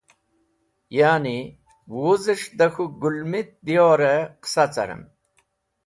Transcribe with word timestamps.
ya’ni, 0.97 1.35
wuzes̃h 1.99 2.47
da 2.57 2.67
k̃hũ 2.73 2.85
Gũlmit 3.01 3.49
diyor-e 3.65 4.13
qisa 4.41 4.65
carem. 4.73 5.01